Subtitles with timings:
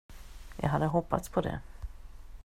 [0.57, 1.59] Jag hade hoppats på det.